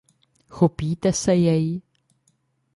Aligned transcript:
Chopíte 0.49 1.13
se 1.13 1.35
jej? 1.37 1.81